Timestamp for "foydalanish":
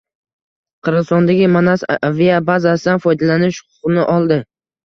3.07-3.63